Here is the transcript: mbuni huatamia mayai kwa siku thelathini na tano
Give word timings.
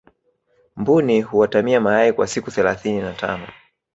mbuni 0.75 1.21
huatamia 1.21 1.81
mayai 1.81 2.13
kwa 2.13 2.27
siku 2.27 2.51
thelathini 2.51 3.01
na 3.01 3.13
tano 3.13 3.47